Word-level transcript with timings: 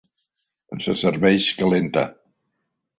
Se 0.87 0.95
serveix 1.03 1.53
calenta. 1.63 2.09